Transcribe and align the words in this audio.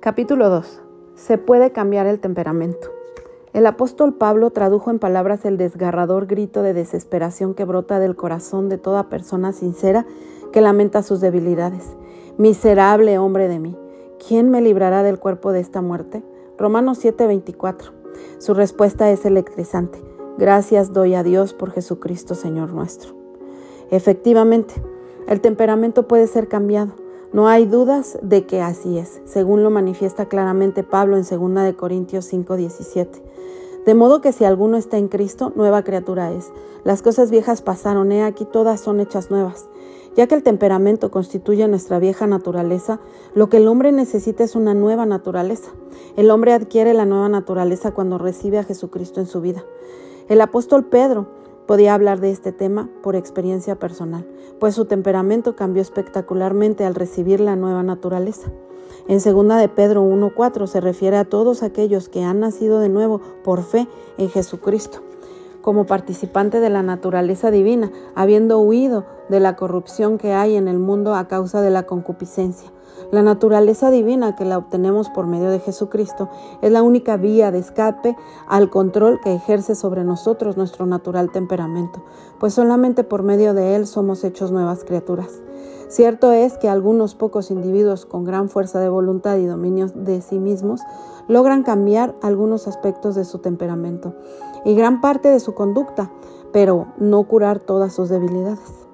Capítulo 0.00 0.48
2. 0.48 0.80
Se 1.14 1.36
puede 1.36 1.72
cambiar 1.72 2.06
el 2.06 2.20
temperamento. 2.20 2.88
El 3.52 3.66
apóstol 3.66 4.14
Pablo 4.14 4.48
tradujo 4.48 4.90
en 4.90 4.98
palabras 4.98 5.44
el 5.44 5.58
desgarrador 5.58 6.26
grito 6.26 6.62
de 6.62 6.72
desesperación 6.72 7.52
que 7.52 7.66
brota 7.66 7.98
del 7.98 8.16
corazón 8.16 8.70
de 8.70 8.78
toda 8.78 9.10
persona 9.10 9.52
sincera 9.52 10.06
que 10.54 10.62
lamenta 10.62 11.02
sus 11.02 11.20
debilidades. 11.20 11.84
Miserable 12.38 13.18
hombre 13.18 13.46
de 13.46 13.58
mí, 13.58 13.76
¿quién 14.26 14.48
me 14.50 14.62
librará 14.62 15.02
del 15.02 15.18
cuerpo 15.18 15.52
de 15.52 15.60
esta 15.60 15.82
muerte? 15.82 16.22
Romanos 16.56 16.98
7:24. 17.04 17.92
Su 18.38 18.54
respuesta 18.54 19.10
es 19.10 19.26
electrizante. 19.26 20.02
Gracias 20.38 20.94
doy 20.94 21.14
a 21.14 21.22
Dios 21.22 21.52
por 21.52 21.72
Jesucristo 21.72 22.34
Señor 22.34 22.72
nuestro. 22.72 23.12
Efectivamente, 23.90 24.82
el 25.28 25.42
temperamento 25.42 26.08
puede 26.08 26.26
ser 26.26 26.48
cambiado 26.48 26.94
no 27.32 27.46
hay 27.46 27.64
dudas 27.64 28.18
de 28.22 28.44
que 28.44 28.60
así 28.60 28.98
es, 28.98 29.20
según 29.24 29.62
lo 29.62 29.70
manifiesta 29.70 30.26
claramente 30.26 30.82
Pablo 30.82 31.16
en 31.16 31.22
2 31.22 31.64
de 31.64 31.76
Corintios 31.76 32.24
5:17. 32.24 33.22
De 33.86 33.94
modo 33.94 34.20
que 34.20 34.32
si 34.32 34.44
alguno 34.44 34.76
está 34.76 34.98
en 34.98 35.06
Cristo, 35.06 35.52
nueva 35.54 35.84
criatura 35.84 36.32
es. 36.32 36.50
Las 36.82 37.02
cosas 37.02 37.30
viejas 37.30 37.62
pasaron, 37.62 38.10
he 38.10 38.24
aquí 38.24 38.44
todas 38.44 38.80
son 38.80 38.98
hechas 38.98 39.30
nuevas. 39.30 39.68
Ya 40.16 40.26
que 40.26 40.34
el 40.34 40.42
temperamento 40.42 41.12
constituye 41.12 41.68
nuestra 41.68 42.00
vieja 42.00 42.26
naturaleza, 42.26 42.98
lo 43.32 43.48
que 43.48 43.58
el 43.58 43.68
hombre 43.68 43.92
necesita 43.92 44.42
es 44.42 44.56
una 44.56 44.74
nueva 44.74 45.06
naturaleza. 45.06 45.70
El 46.16 46.32
hombre 46.32 46.52
adquiere 46.52 46.94
la 46.94 47.06
nueva 47.06 47.28
naturaleza 47.28 47.92
cuando 47.92 48.18
recibe 48.18 48.58
a 48.58 48.64
Jesucristo 48.64 49.20
en 49.20 49.26
su 49.26 49.40
vida. 49.40 49.64
El 50.28 50.40
apóstol 50.40 50.84
Pedro 50.84 51.28
Podía 51.70 51.94
hablar 51.94 52.18
de 52.18 52.32
este 52.32 52.50
tema 52.50 52.88
por 53.00 53.14
experiencia 53.14 53.76
personal, 53.76 54.26
pues 54.58 54.74
su 54.74 54.86
temperamento 54.86 55.54
cambió 55.54 55.80
espectacularmente 55.82 56.84
al 56.84 56.96
recibir 56.96 57.38
la 57.38 57.54
nueva 57.54 57.84
naturaleza. 57.84 58.50
En 59.06 59.20
2 59.20 59.56
de 59.56 59.68
Pedro 59.68 60.02
1.4 60.02 60.66
se 60.66 60.80
refiere 60.80 61.16
a 61.16 61.26
todos 61.26 61.62
aquellos 61.62 62.08
que 62.08 62.24
han 62.24 62.40
nacido 62.40 62.80
de 62.80 62.88
nuevo 62.88 63.20
por 63.44 63.62
fe 63.62 63.86
en 64.18 64.30
Jesucristo, 64.30 64.98
como 65.62 65.86
participante 65.86 66.58
de 66.58 66.70
la 66.70 66.82
naturaleza 66.82 67.52
divina, 67.52 67.92
habiendo 68.16 68.58
huido 68.58 69.04
de 69.28 69.38
la 69.38 69.54
corrupción 69.54 70.18
que 70.18 70.32
hay 70.32 70.56
en 70.56 70.66
el 70.66 70.80
mundo 70.80 71.14
a 71.14 71.28
causa 71.28 71.62
de 71.62 71.70
la 71.70 71.84
concupiscencia 71.84 72.72
la 73.10 73.22
naturaleza 73.22 73.90
divina 73.90 74.36
que 74.36 74.44
la 74.44 74.58
obtenemos 74.58 75.08
por 75.08 75.26
medio 75.26 75.50
de 75.50 75.58
Jesucristo 75.58 76.28
es 76.62 76.70
la 76.70 76.82
única 76.82 77.16
vía 77.16 77.50
de 77.50 77.58
escape 77.58 78.16
al 78.46 78.70
control 78.70 79.20
que 79.20 79.34
ejerce 79.34 79.74
sobre 79.74 80.04
nosotros 80.04 80.56
nuestro 80.56 80.86
natural 80.86 81.32
temperamento, 81.32 82.04
pues 82.38 82.54
solamente 82.54 83.02
por 83.02 83.22
medio 83.22 83.52
de 83.52 83.74
él 83.74 83.86
somos 83.86 84.22
hechos 84.22 84.52
nuevas 84.52 84.84
criaturas. 84.84 85.40
Cierto 85.88 86.30
es 86.30 86.56
que 86.56 86.68
algunos 86.68 87.16
pocos 87.16 87.50
individuos 87.50 88.06
con 88.06 88.22
gran 88.22 88.48
fuerza 88.48 88.78
de 88.78 88.88
voluntad 88.88 89.38
y 89.38 89.46
dominio 89.46 89.88
de 89.88 90.22
sí 90.22 90.38
mismos 90.38 90.80
logran 91.26 91.64
cambiar 91.64 92.14
algunos 92.22 92.68
aspectos 92.68 93.16
de 93.16 93.24
su 93.24 93.38
temperamento 93.38 94.14
y 94.64 94.76
gran 94.76 95.00
parte 95.00 95.28
de 95.28 95.40
su 95.40 95.54
conducta, 95.54 96.12
pero 96.52 96.86
no 96.96 97.24
curar 97.24 97.58
todas 97.58 97.92
sus 97.92 98.08
debilidades. 98.08 98.86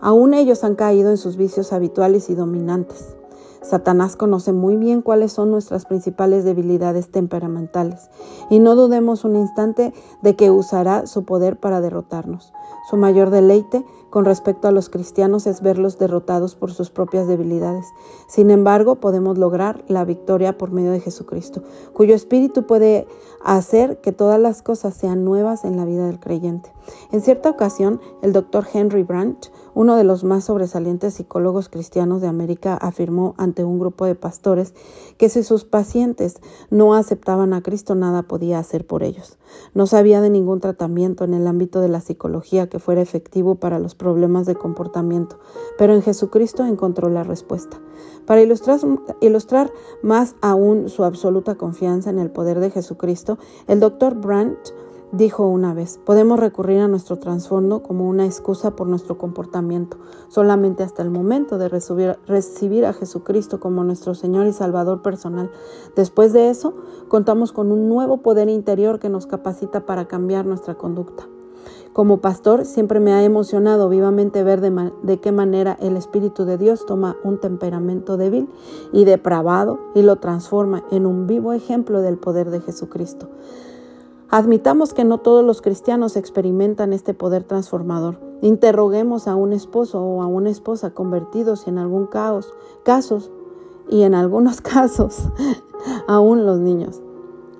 Aún 0.00 0.34
ellos 0.34 0.62
han 0.62 0.74
caído 0.74 1.10
en 1.10 1.16
sus 1.16 1.38
vicios 1.38 1.72
habituales 1.72 2.28
y 2.28 2.34
dominantes. 2.34 3.16
Satanás 3.62 4.16
conoce 4.16 4.52
muy 4.52 4.76
bien 4.76 5.02
cuáles 5.02 5.32
son 5.32 5.50
nuestras 5.50 5.86
principales 5.86 6.44
debilidades 6.44 7.10
temperamentales 7.10 8.10
y 8.50 8.58
no 8.58 8.74
dudemos 8.74 9.24
un 9.24 9.36
instante 9.36 9.94
de 10.20 10.36
que 10.36 10.50
usará 10.50 11.06
su 11.06 11.24
poder 11.24 11.58
para 11.58 11.80
derrotarnos. 11.80 12.52
Su 12.90 12.96
mayor 12.96 13.30
deleite 13.30 13.84
con 14.10 14.24
respecto 14.24 14.68
a 14.68 14.72
los 14.72 14.90
cristianos 14.90 15.46
es 15.46 15.62
verlos 15.62 15.98
derrotados 15.98 16.54
por 16.54 16.72
sus 16.72 16.90
propias 16.90 17.28
debilidades. 17.28 17.86
Sin 18.28 18.50
embargo, 18.50 18.96
podemos 18.96 19.38
lograr 19.38 19.84
la 19.88 20.04
victoria 20.04 20.58
por 20.58 20.70
medio 20.70 20.90
de 20.90 21.00
Jesucristo, 21.00 21.62
cuyo 21.94 22.14
espíritu 22.14 22.66
puede 22.66 23.06
hacer 23.42 24.00
que 24.00 24.12
todas 24.12 24.38
las 24.38 24.60
cosas 24.60 24.94
sean 24.94 25.24
nuevas 25.24 25.64
en 25.64 25.76
la 25.76 25.84
vida 25.84 26.06
del 26.06 26.20
creyente. 26.20 26.72
En 27.10 27.20
cierta 27.20 27.50
ocasión, 27.50 28.00
el 28.22 28.32
doctor 28.32 28.66
Henry 28.72 29.02
Brandt 29.02 29.48
uno 29.74 29.96
de 29.96 30.04
los 30.04 30.22
más 30.22 30.44
sobresalientes 30.44 31.14
psicólogos 31.14 31.68
cristianos 31.70 32.20
de 32.20 32.28
América 32.28 32.74
afirmó 32.74 33.34
ante 33.38 33.64
un 33.64 33.78
grupo 33.78 34.04
de 34.04 34.14
pastores 34.14 34.74
que 35.16 35.30
si 35.30 35.42
sus 35.42 35.64
pacientes 35.64 36.40
no 36.70 36.94
aceptaban 36.94 37.54
a 37.54 37.62
Cristo 37.62 37.94
nada 37.94 38.22
podía 38.22 38.58
hacer 38.58 38.86
por 38.86 39.02
ellos. 39.02 39.38
No 39.74 39.86
sabía 39.86 40.20
de 40.20 40.28
ningún 40.28 40.60
tratamiento 40.60 41.24
en 41.24 41.32
el 41.32 41.46
ámbito 41.46 41.80
de 41.80 41.88
la 41.88 42.00
psicología 42.00 42.68
que 42.68 42.78
fuera 42.78 43.00
efectivo 43.00 43.54
para 43.54 43.78
los 43.78 43.94
problemas 43.94 44.46
de 44.46 44.56
comportamiento, 44.56 45.38
pero 45.78 45.94
en 45.94 46.02
Jesucristo 46.02 46.66
encontró 46.66 47.08
la 47.08 47.22
respuesta. 47.22 47.80
Para 48.26 48.42
ilustrar, 48.42 49.72
más 50.02 50.36
aún 50.42 50.88
su 50.88 51.04
absoluta 51.04 51.54
confianza 51.54 52.10
en 52.10 52.18
el 52.18 52.30
poder 52.30 52.60
de 52.60 52.70
Jesucristo, 52.70 53.38
el 53.66 53.80
doctor 53.80 54.14
Brandt 54.14 54.58
dijo 55.12 55.46
una 55.46 55.74
vez, 55.74 56.00
podemos 56.04 56.40
recurrir 56.40 56.80
a 56.80 56.88
nuestro 56.88 57.18
trasfondo 57.18 57.82
como 57.82 58.08
una 58.08 58.24
excusa 58.24 58.74
por 58.74 58.86
nuestro 58.86 59.18
comportamiento, 59.18 59.98
solamente 60.28 60.82
hasta 60.82 61.02
el 61.02 61.10
momento 61.10 61.58
de 61.58 61.68
recibir, 61.68 62.86
a 62.86 62.92
Jesucristo 62.94 63.60
como 63.60 63.84
nuestro 63.84 64.14
Señor 64.14 64.46
y 64.46 64.52
Salvador 64.52 65.02
personal. 65.02 65.50
Después 65.94 66.32
de 66.32 66.48
eso, 66.48 66.74
contamos 67.08 67.52
con 67.52 67.70
un 67.70 67.90
nuevo 67.90 68.18
poder 68.18 68.48
interior 68.48 68.98
que 68.98 69.10
nos 69.10 69.26
capacita 69.26 69.84
para 69.84 70.06
cambiar 70.08 70.46
nuestra 70.46 70.74
conducta. 70.74 71.26
Como 71.92 72.22
pastor, 72.22 72.64
siempre 72.64 73.00
me 73.00 73.12
ha 73.12 73.22
emocionado 73.22 73.90
vivamente 73.90 74.42
ver 74.42 74.62
de, 74.62 75.20
qué 75.20 75.30
manera 75.30 75.76
el 75.78 75.98
Espíritu 75.98 76.46
de 76.46 76.56
Dios 76.56 76.86
toma 76.86 77.16
un 77.22 77.38
temperamento 77.38 78.16
débil 78.16 78.48
y 78.94 79.04
depravado 79.04 79.78
y 79.94 80.00
lo 80.00 80.16
transforma 80.16 80.84
en 80.90 81.04
un 81.04 81.26
vivo 81.26 81.52
ejemplo 81.52 82.00
del 82.00 82.16
poder 82.16 82.50
de 82.50 82.62
Jesucristo. 82.62 83.28
Admitamos 84.34 84.94
que 84.94 85.04
no 85.04 85.18
todos 85.18 85.44
los 85.44 85.60
cristianos 85.60 86.16
experimentan 86.16 86.94
este 86.94 87.12
poder 87.12 87.44
transformador. 87.44 88.18
Interroguemos 88.40 89.28
a 89.28 89.34
un 89.34 89.52
esposo 89.52 90.02
o 90.02 90.22
a 90.22 90.26
una 90.26 90.48
esposa 90.48 90.94
convertidos 90.94 91.68
en 91.68 91.76
algún 91.76 92.06
caos, 92.06 92.54
casos 92.82 93.30
y 93.90 94.04
en 94.04 94.14
algunos 94.14 94.60
casos 94.62 95.28
aún 96.08 96.46
los 96.46 96.60
niños. 96.60 97.02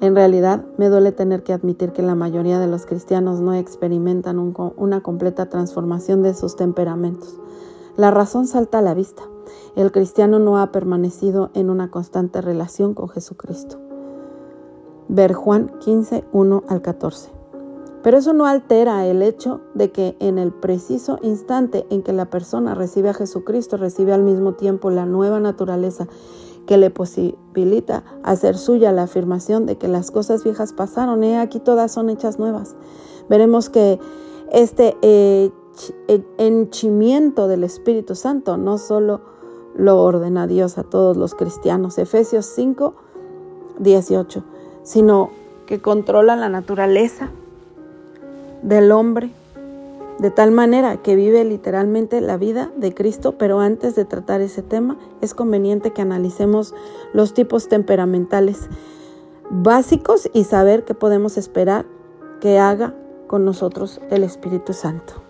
En 0.00 0.14
realidad, 0.14 0.64
me 0.78 0.88
duele 0.88 1.12
tener 1.12 1.42
que 1.42 1.52
admitir 1.52 1.92
que 1.92 2.00
la 2.00 2.14
mayoría 2.14 2.58
de 2.58 2.68
los 2.68 2.86
cristianos 2.86 3.40
no 3.40 3.52
experimentan 3.52 4.38
una 4.38 5.02
completa 5.02 5.50
transformación 5.50 6.22
de 6.22 6.32
sus 6.32 6.56
temperamentos. 6.56 7.36
La 7.98 8.10
razón 8.10 8.46
salta 8.46 8.78
a 8.78 8.82
la 8.82 8.94
vista. 8.94 9.24
El 9.76 9.92
cristiano 9.92 10.38
no 10.38 10.56
ha 10.56 10.72
permanecido 10.72 11.50
en 11.52 11.68
una 11.68 11.90
constante 11.90 12.40
relación 12.40 12.94
con 12.94 13.10
Jesucristo. 13.10 13.81
Ver 15.14 15.34
Juan 15.34 15.70
15, 15.80 16.24
1 16.32 16.64
al 16.68 16.80
14. 16.80 17.30
Pero 18.02 18.16
eso 18.16 18.32
no 18.32 18.46
altera 18.46 19.06
el 19.06 19.20
hecho 19.20 19.60
de 19.74 19.92
que 19.92 20.16
en 20.20 20.38
el 20.38 20.52
preciso 20.52 21.18
instante 21.20 21.84
en 21.90 22.02
que 22.02 22.14
la 22.14 22.30
persona 22.30 22.74
recibe 22.74 23.10
a 23.10 23.14
Jesucristo, 23.14 23.76
recibe 23.76 24.14
al 24.14 24.22
mismo 24.22 24.54
tiempo 24.54 24.88
la 24.88 25.04
nueva 25.04 25.38
naturaleza 25.38 26.08
que 26.64 26.78
le 26.78 26.88
posibilita 26.88 28.04
hacer 28.22 28.56
suya 28.56 28.90
la 28.90 29.02
afirmación 29.02 29.66
de 29.66 29.76
que 29.76 29.86
las 29.86 30.10
cosas 30.10 30.44
viejas 30.44 30.72
pasaron, 30.72 31.22
y 31.22 31.34
aquí 31.34 31.60
todas 31.60 31.92
son 31.92 32.08
hechas 32.08 32.38
nuevas. 32.38 32.74
Veremos 33.28 33.68
que 33.68 34.00
este 34.50 34.96
henchimiento 36.38 37.48
del 37.48 37.64
Espíritu 37.64 38.14
Santo 38.14 38.56
no 38.56 38.78
solo 38.78 39.20
lo 39.74 40.02
ordena 40.02 40.46
Dios 40.46 40.78
a 40.78 40.84
todos 40.84 41.18
los 41.18 41.34
cristianos. 41.34 41.98
Efesios 41.98 42.46
5, 42.46 42.94
18 43.78 44.44
sino 44.82 45.30
que 45.66 45.80
controla 45.80 46.36
la 46.36 46.48
naturaleza 46.48 47.30
del 48.62 48.92
hombre 48.92 49.30
de 50.18 50.30
tal 50.30 50.52
manera 50.52 50.98
que 50.98 51.16
vive 51.16 51.44
literalmente 51.44 52.20
la 52.20 52.36
vida 52.36 52.70
de 52.76 52.94
Cristo, 52.94 53.32
pero 53.38 53.60
antes 53.60 53.94
de 53.94 54.04
tratar 54.04 54.40
ese 54.40 54.62
tema 54.62 54.96
es 55.20 55.34
conveniente 55.34 55.92
que 55.92 56.02
analicemos 56.02 56.74
los 57.12 57.34
tipos 57.34 57.68
temperamentales 57.68 58.68
básicos 59.50 60.30
y 60.32 60.44
saber 60.44 60.84
qué 60.84 60.94
podemos 60.94 61.36
esperar 61.36 61.86
que 62.40 62.58
haga 62.58 62.94
con 63.26 63.44
nosotros 63.44 64.00
el 64.10 64.22
Espíritu 64.22 64.72
Santo. 64.72 65.21